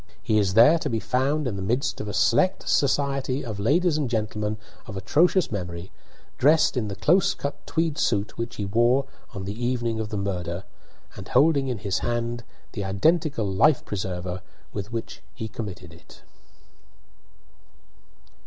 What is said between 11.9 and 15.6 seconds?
hand the identical life preserve, with which he